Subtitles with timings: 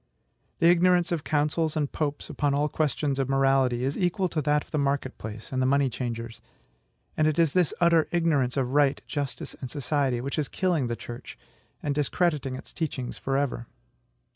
[0.57, 4.63] The ignorance of councils and popes upon all questions of morality is equal to that
[4.63, 6.41] of the market place and the money changers;
[7.15, 10.95] and it is this utter ignorance of right, justice, and society, which is killing the
[10.95, 11.37] Church,
[11.83, 13.67] and discrediting its teachings for ever.